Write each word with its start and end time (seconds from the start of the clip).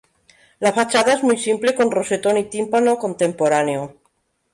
La 0.59 0.73
fachada 0.73 1.13
es 1.13 1.21
muy 1.21 1.37
simple 1.37 1.75
con 1.75 1.91
rosetón 1.91 2.35
y 2.39 2.45
tímpano 2.45 2.97
contemporáneo. 2.97 3.97